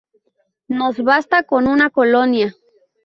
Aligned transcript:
Nos 0.67 0.97
basta 1.03 1.43
con 1.43 1.67
una 1.67 1.91
colonia. 1.91 2.55